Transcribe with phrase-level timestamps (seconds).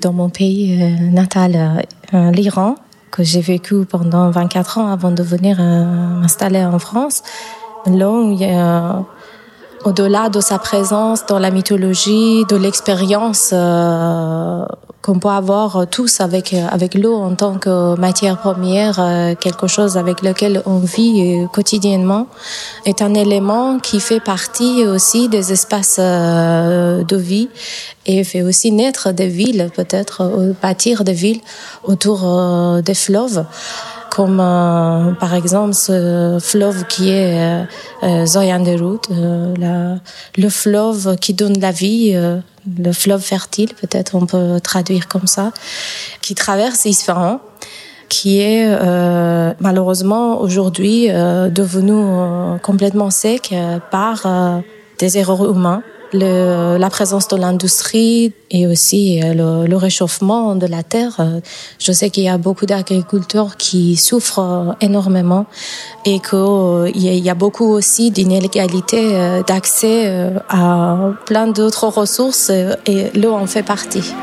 [0.00, 0.76] dans mon pays
[1.12, 2.76] natal, l'Iran,
[3.10, 7.22] que j'ai vécu pendant 24 ans avant de venir m'installer en France.
[7.86, 9.04] Là,
[9.84, 14.64] au-delà de sa présence dans la mythologie, de l'expérience euh,
[15.02, 19.96] qu'on peut avoir tous avec avec l'eau en tant que matière première, euh, quelque chose
[19.96, 22.26] avec lequel on vit quotidiennement,
[22.84, 27.48] est un élément qui fait partie aussi des espaces euh, de vie
[28.06, 31.40] et fait aussi naître des villes, peut-être bâtir des villes
[31.84, 32.20] autour
[32.82, 33.44] des fleuves
[34.18, 37.62] comme euh, par exemple ce fleuve qui est euh,
[38.02, 39.94] euh Zoyanderut, euh,
[40.36, 42.16] le fleuve qui donne la vie,
[42.86, 45.52] le fleuve fertile, peut-être on peut traduire comme ça,
[46.20, 47.38] qui traverse Isfahan
[48.08, 48.66] qui est
[49.60, 51.08] malheureusement aujourd'hui
[51.60, 51.98] devenu
[52.62, 53.54] complètement sec
[53.92, 54.26] par
[54.98, 61.16] des erreurs humaines la présence de l'industrie et aussi euh, le, réchauffement de la terre.
[61.20, 61.40] Euh,
[61.78, 65.46] je sais qu'il y a beaucoup d'agriculteurs qui souffrent euh, énormément
[66.04, 73.46] et qu'il y a beaucoup aussi d'inégalité d'accès à plein d'autres ressources et l'eau en
[73.46, 74.14] fait partie.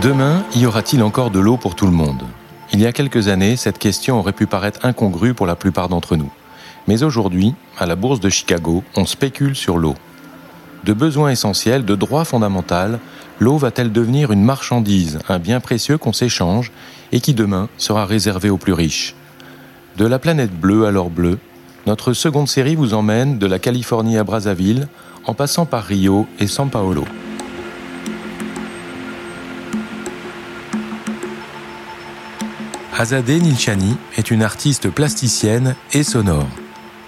[0.00, 2.22] Demain, y aura-t-il encore de l'eau pour tout le monde?
[2.72, 6.16] Il y a quelques années, cette question aurait pu paraître incongrue pour la plupart d'entre
[6.16, 6.30] nous.
[6.88, 9.94] Mais aujourd'hui, à la bourse de Chicago, on spécule sur l'eau.
[10.84, 13.00] De besoin essentiel, de droit fondamental,
[13.40, 16.70] l'eau va-t-elle devenir une marchandise, un bien précieux qu'on s'échange
[17.10, 19.14] et qui demain sera réservé aux plus riches?
[19.96, 21.38] De la planète bleue à l'or bleu,
[21.86, 24.88] notre seconde série vous emmène de la Californie à Brazzaville,
[25.24, 27.04] en passant par Rio et São Paulo.
[32.98, 36.48] Azadeh Nilchani est une artiste plasticienne et sonore.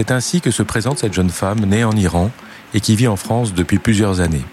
[0.00, 2.30] C'est ainsi que se présente cette jeune femme née en Iran
[2.72, 4.46] et qui vit en France depuis plusieurs années.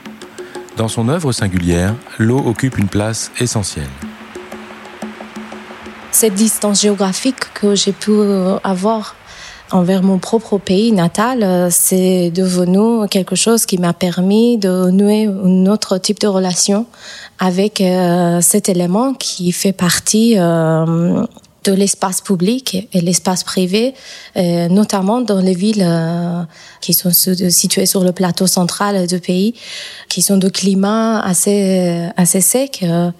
[0.75, 3.87] Dans son œuvre singulière, l'eau occupe une place essentielle.
[6.11, 8.11] Cette distance géographique que j'ai pu
[8.65, 9.15] avoir
[9.71, 15.27] envers mon propre pays natal, euh, c'est devenu quelque chose qui m'a permis de nouer
[15.27, 16.85] un autre type de relation
[17.39, 21.25] avec euh, cet élément qui fait partie euh,
[21.67, 23.93] de l'espace public et l'espace privé,
[24.37, 26.43] euh, notamment dans les villes euh,
[26.81, 29.53] qui sont situées sur le plateau central du pays,
[30.07, 33.11] qui sont de climat assez assez sec euh,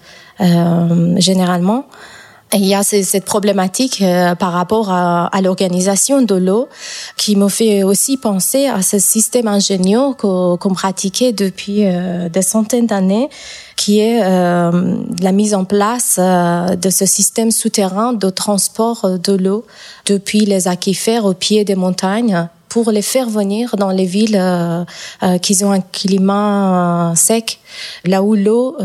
[2.53, 6.69] il y a cette problématique euh, par rapport à, l'organisation de l'eau
[7.17, 12.87] qui me fait aussi penser à ce système ingénieux qu'on pratiquait depuis euh, des centaines
[12.87, 13.29] d'années,
[13.75, 19.65] qui est euh, la mise en place de ce système souterrain de transport de l'eau
[20.05, 24.41] depuis les aquifères au pied des montagnes pour les faire venir dans les villes
[25.41, 27.59] qui ont un climat sec,
[28.03, 28.77] là où l'eau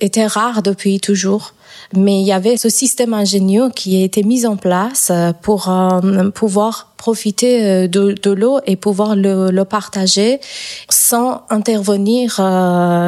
[0.00, 1.54] était rare depuis toujours
[1.96, 5.68] mais il y avait ce système ingénieux qui a été mis en place euh, pour
[5.68, 10.40] euh, pouvoir profiter euh, de, l'eau et pouvoir le, partager
[10.88, 12.36] sans intervenir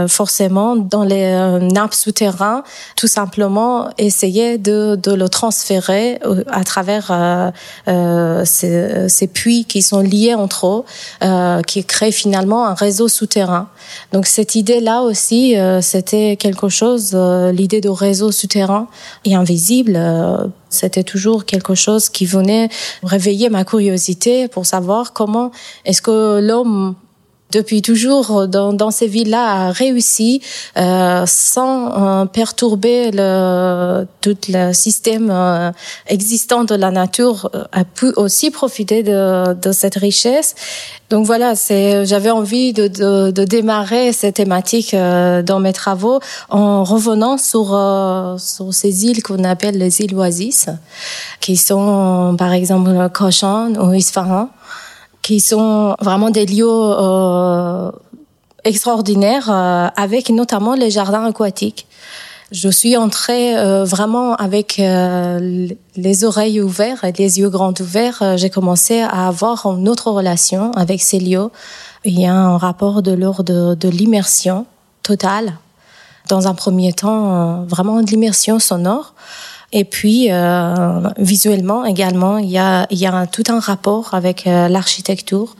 [0.08, 2.62] forcément dans les nappes souterraines,
[2.96, 6.18] tout simplement essayer de, le transférer
[6.50, 7.12] à travers
[8.44, 13.68] ces, puits qui sont liés entre eux, qui créent finalement un réseau souterrain.
[14.12, 17.14] Donc cette idée-là aussi, c'était quelque chose,
[17.52, 18.55] l'idée de réseau souterrain
[19.24, 19.98] et invisible
[20.68, 22.68] c'était toujours quelque chose qui venait
[23.02, 25.50] réveiller ma curiosité pour savoir comment
[25.84, 26.94] est-ce que l'homme
[27.52, 30.40] depuis toujours dans, dans ces villes-là a réussi
[30.76, 35.70] euh, sans euh, perturber le, tout le système euh,
[36.08, 40.54] existant de la nature euh, a pu aussi profiter de, de cette richesse.
[41.08, 46.18] Donc voilà, c'est j'avais envie de, de, de, démarrer cette thématique euh, dans mes travaux
[46.50, 47.66] en revenant sur
[48.40, 50.66] sur ces îles qu'on appelle les îles oasis,
[51.40, 54.50] qui sont par exemple Koshan ou Isfahan
[55.26, 57.90] qui sont vraiment des lieux euh,
[58.62, 61.88] extraordinaires euh, avec notamment les jardins aquatiques.
[62.52, 68.36] Je suis entrée euh, vraiment avec euh, les oreilles ouvertes et les yeux grands ouverts.
[68.36, 71.50] J'ai commencé à avoir une autre relation avec ces lieux.
[72.04, 74.64] Il y a un rapport de l'ordre de, de l'immersion
[75.02, 75.54] totale.
[76.28, 79.14] Dans un premier temps, vraiment de l'immersion sonore.
[79.72, 84.68] Et puis, euh, visuellement également, il y a, y a tout un rapport avec euh,
[84.68, 85.56] l'architecture,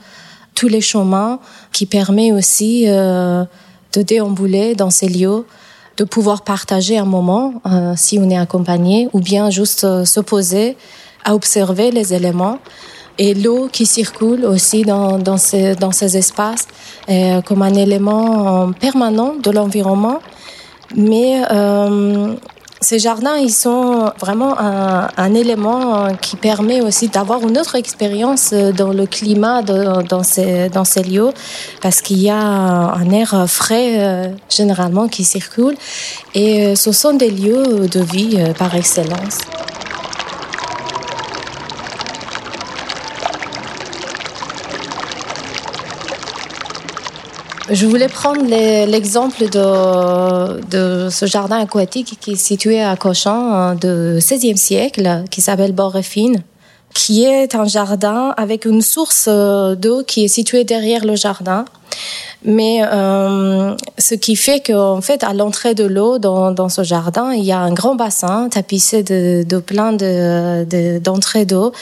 [0.55, 1.39] tous les chemins
[1.73, 3.45] qui permet aussi euh,
[3.93, 5.45] de déambuler dans ces lieux,
[5.97, 10.77] de pouvoir partager un moment euh, si on est accompagné, ou bien juste se poser
[11.25, 12.59] à observer les éléments
[13.19, 16.69] et l'eau qui circule aussi dans, dans, ces, dans ces espaces
[17.09, 20.19] euh, comme un élément permanent de l'environnement.
[20.95, 22.35] Mais euh,
[22.81, 28.53] ces jardins, ils sont vraiment un, un élément qui permet aussi d'avoir une autre expérience
[28.53, 31.31] dans le climat de, dans, ces, dans ces lieux,
[31.81, 35.77] parce qu'il y a un air frais euh, généralement qui circule,
[36.35, 39.39] et euh, ce sont des lieux de vie euh, par excellence.
[47.71, 54.19] Je voulais prendre l'exemple de, de, ce jardin aquatique qui est situé à Cochin du
[54.19, 56.45] XVIe siècle, qui s'appelle Borrefine,
[56.97, 61.67] qui est un jardin avec une source d'eau qui est située derrière le jardin.
[62.43, 67.33] Mais euh, ce qui fait qu'en fait, à l'entrée de l'eau dans, dans, ce jardin,
[67.33, 71.73] il y a un grand bassin tapissé de, de plein de, d'entrées d'eau.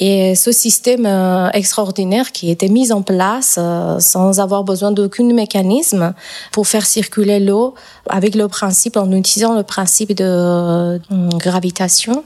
[0.00, 5.32] Et ce système euh, extraordinaire qui était mis en place euh, sans avoir besoin d'aucun
[5.32, 6.12] mécanisme
[6.52, 7.74] pour faire circuler l'eau
[8.10, 12.24] avec le principe, en utilisant le principe de euh, gravitation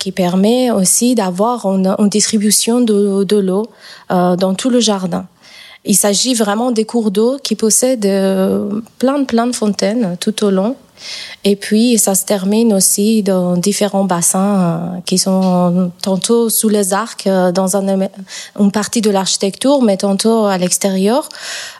[0.00, 3.66] qui permet aussi d'avoir une, distribution de, de l'eau
[4.08, 5.26] dans tout le jardin.
[5.84, 10.50] Il s'agit vraiment des cours d'eau qui possèdent euh, plein, plein de fontaines tout au
[10.50, 10.76] long
[11.42, 16.92] et puis, ça se termine aussi dans différents bassins euh, qui sont tantôt sous les
[16.92, 18.08] arcs, euh, dans un,
[18.58, 21.30] une partie de l'architecture, mais tantôt à l'extérieur,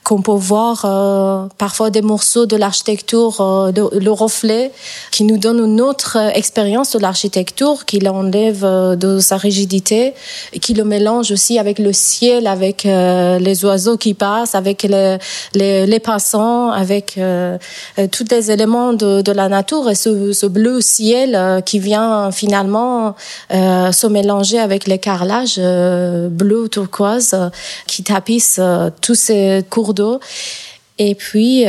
[0.03, 4.73] qu'on peut voir euh, parfois des morceaux de l'architecture, le reflet,
[5.11, 10.15] qui nous donne une autre expérience de l'architecture, qui l'enlève de sa rigidité,
[10.63, 15.19] qui le mélange aussi avec le ciel, avec les oiseaux qui passent, avec les,
[15.55, 17.19] les, les passants, avec
[18.11, 23.15] tous les éléments de, de la nature et ce, bleu ciel euh, qui vient finalement
[23.53, 27.37] euh, se mélanger avec les carrelages euh, bleu turquoise
[27.87, 28.61] qui tapissent
[29.01, 30.21] tous ces cours d'eau.
[30.99, 31.65] Et puis,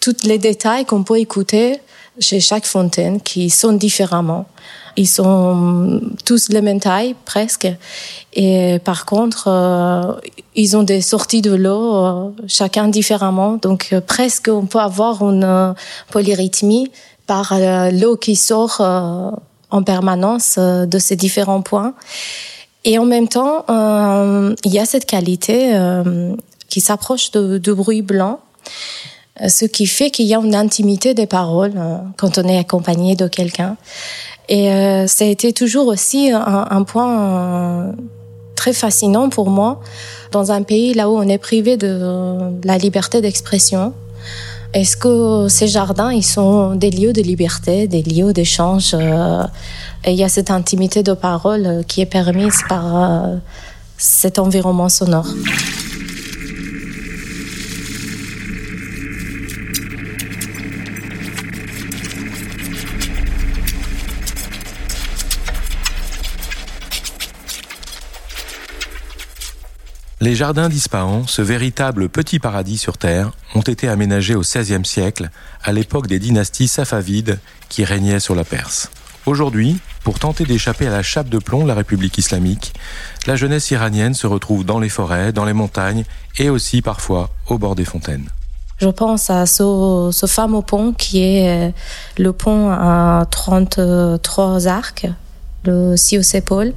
[0.00, 1.80] tous les détails qu'on peut écouter
[2.18, 4.46] chez chaque fontaine qui sont différemment.
[4.96, 7.68] Ils sont tous les mêmes tailles, presque.
[8.32, 10.20] Et par contre,
[10.54, 13.58] ils ont des sorties de l'eau, chacun différemment.
[13.60, 15.74] Donc, presque, on peut avoir une
[16.10, 16.90] polyrythmie
[17.26, 19.30] par euh, l'eau qui sort euh,
[19.70, 21.94] en permanence euh, de ces différents points.
[22.84, 25.74] Et en même temps, il y a cette qualité
[26.68, 28.38] qui s'approche de, bruit blanc,
[29.48, 31.74] ce qui fait qu'il y a une intimité des paroles
[32.16, 33.76] quand on est accompagné de quelqu'un.
[34.48, 34.68] Et
[35.08, 37.92] ça a été toujours aussi un, point
[38.54, 39.80] très fascinant pour moi
[40.32, 43.92] dans un pays là où on est privé de la liberté d'expression
[44.76, 49.42] est-ce que ces jardins, ils sont des lieux de liberté, des lieux d'échange euh,
[50.04, 53.36] Et il y a cette intimité de parole qui est permise par euh,
[53.96, 55.28] cet environnement sonore?
[70.26, 75.30] Les jardins d'Ispahan, ce véritable petit paradis sur terre, ont été aménagés au XVIe siècle,
[75.62, 78.90] à l'époque des dynasties safavides qui régnaient sur la Perse.
[79.24, 82.74] Aujourd'hui, pour tenter d'échapper à la chape de plomb de la République islamique,
[83.28, 86.02] la jeunesse iranienne se retrouve dans les forêts, dans les montagnes
[86.38, 88.28] et aussi parfois au bord des fontaines.
[88.78, 91.70] Je pense à ce, ce fameux pont qui est euh,
[92.18, 95.06] le pont à 33 arcs,
[95.66, 96.72] le Siosépol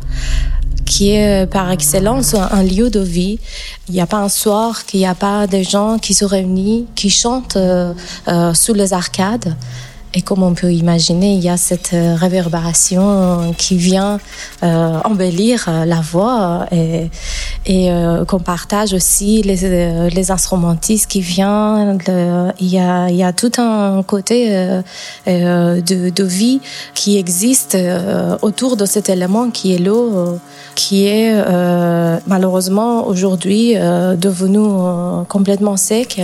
[0.89, 3.39] qui est par excellence un lieu de vie.
[3.88, 6.86] Il n'y a pas un soir qu'il n'y a pas des gens qui se réunissent,
[6.96, 7.93] qui chantent euh,
[8.27, 9.55] euh, sous les arcades.
[10.15, 14.19] Et comme on peut imaginer, il y a cette euh, réverbération qui vient
[14.63, 17.09] euh, embellir euh, la voix et,
[17.69, 21.99] euh, qu'on partage aussi les, euh, instrumentistes qui viennent.
[22.59, 24.49] il, y a, il y a tout un côté
[25.27, 26.59] de, de, vie
[26.95, 27.77] qui existe
[28.41, 30.39] autour de cet élément qui est l'eau,
[30.75, 31.33] qui est
[32.27, 36.21] malheureusement aujourd'hui devenu complètement sec.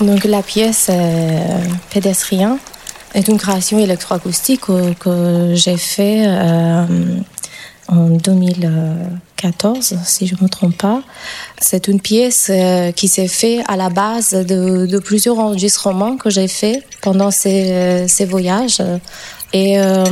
[0.00, 1.58] Donc la pièce euh,
[1.90, 2.58] pédestrien
[3.14, 4.66] est une création électroacoustique
[5.00, 6.84] que, j'ai fait euh,
[7.88, 11.02] en 2014, si je ne me trompe pas.
[11.60, 16.48] C'est une pièce euh, qui s'est faite à la base de, plusieurs enregistrements que j'ai
[16.48, 18.82] fait pendant ces, voyages.
[19.52, 20.04] Et euh,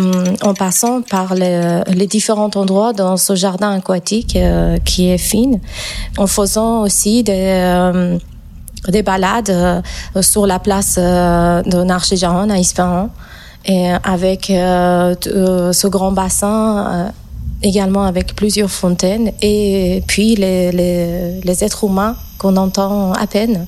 [0.42, 5.60] en passant par les, différents endroits dans ce jardin aquatique euh, qui est fine,
[6.16, 8.18] en faisant aussi des
[8.88, 9.80] des balades euh,
[10.22, 13.10] sur la place euh, de Narchijaran à Ispahan
[13.66, 17.12] Et avec ce grand bassin,
[17.62, 23.66] également avec plusieurs fontaines, et puis les, les, les êtres humains qu'on entend à peine,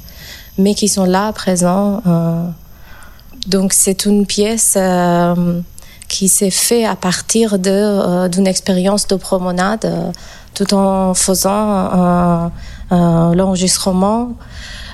[0.58, 2.02] mais qui sont là, présents.
[3.46, 4.76] donc c'est une pièce
[6.08, 10.12] qui s'est fait à partir de euh, d'une expérience de promenade, euh,
[10.54, 12.50] tout en faisant
[12.90, 14.30] l'enregistrement.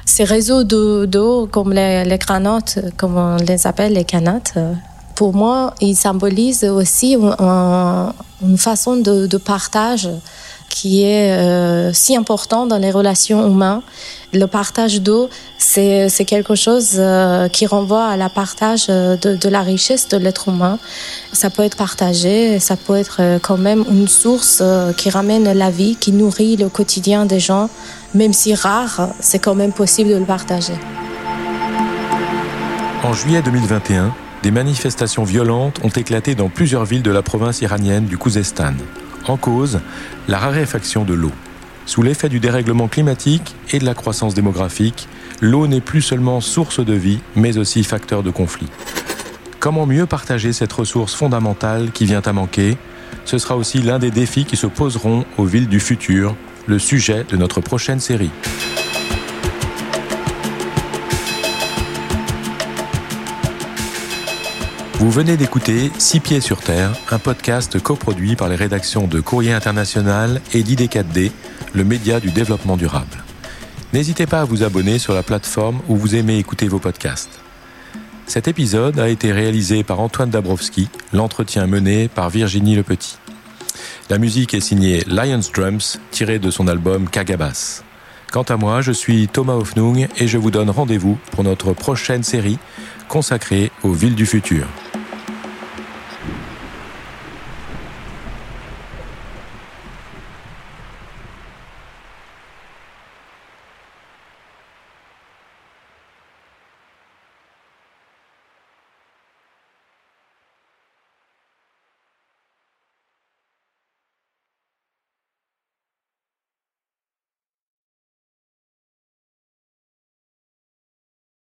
[0.04, 4.72] Ces réseaux d'eau, comme les, les granotes, comme on les appelle, les canates, euh,
[5.14, 10.08] pour moi, ils symbolisent aussi une, façon de, partage
[10.72, 13.82] qui est si important dans les relations humaines
[14.32, 19.60] le partage d'eau, c'est, quelque chose euh, qui renvoie à la partage euh, de, la
[19.60, 20.78] richesse de l'être humain.
[21.32, 24.62] Ça peut être partagé, ça peut être euh, quand même une source
[24.96, 27.68] qui ramène la vie, qui nourrit le quotidien des gens,
[28.14, 30.74] même si rare, c'est quand même possible de le partager.
[33.04, 38.06] En juillet 2021, des manifestations violentes ont éclaté dans plusieurs villes de la province iranienne
[38.06, 38.74] du Khouzestan.
[39.26, 39.80] En cause,
[40.28, 41.32] la raréfaction de l'eau.
[41.86, 45.08] Sous l'effet du dérèglement climatique et de la croissance démographique,
[45.40, 48.68] l'eau n'est plus seulement source de vie, mais aussi facteur de conflit.
[49.60, 52.76] Comment mieux partager cette ressource fondamentale qui vient à manquer?
[53.24, 56.34] Ce sera aussi l'un des défis qui se poseront aux villes du futur,
[56.66, 58.30] le sujet de notre prochaine série.
[65.02, 69.52] Vous venez d'écouter Six pieds sur terre, un podcast coproduit par les rédactions de Courrier
[69.52, 71.32] International et d'ID4D
[71.72, 73.24] le média du développement durable.
[73.92, 77.40] N'hésitez pas à vous abonner sur la plateforme où vous aimez écouter vos podcasts.
[78.26, 83.16] Cet épisode a été réalisé par Antoine Dabrowski, l'entretien mené par Virginie Le Petit.
[84.08, 87.82] La musique est signée Lions Drums, tirée de son album Kagabas.
[88.30, 92.22] Quant à moi, je suis Thomas Hoffnung et je vous donne rendez-vous pour notre prochaine
[92.22, 92.60] série
[93.08, 94.68] consacrée aux villes du futur.